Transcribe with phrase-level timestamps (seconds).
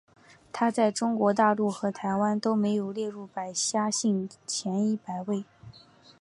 [0.51, 5.45] 它在中国大陆和台湾都没有列入百家姓前一百位。